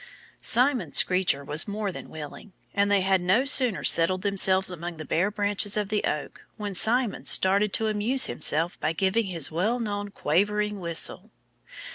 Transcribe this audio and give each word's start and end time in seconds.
Simon 0.41 0.93
Screecher 0.93 1.43
was 1.45 1.67
more 1.67 1.91
than 1.91 2.09
willing. 2.09 2.53
And 2.73 2.89
they 2.89 3.01
had 3.01 3.21
no 3.21 3.45
sooner 3.45 3.83
settled 3.83 4.23
themselves 4.23 4.71
among 4.71 4.97
the 4.97 5.05
bare 5.05 5.29
branches 5.29 5.77
of 5.77 5.89
the 5.89 6.03
oak 6.05 6.41
when 6.57 6.73
Simon 6.73 7.25
started 7.25 7.71
to 7.73 7.85
amuse 7.87 8.25
himself 8.25 8.79
by 8.79 8.93
giving 8.93 9.27
his 9.27 9.51
well 9.51 9.79
known 9.79 10.09
quavering 10.09 10.79
whistle. 10.79 11.29